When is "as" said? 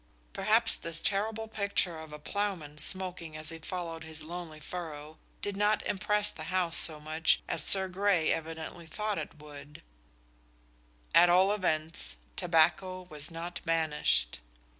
3.37-3.49, 7.47-7.63